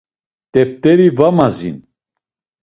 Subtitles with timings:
[0.51, 1.77] Teft̆eri va mazin.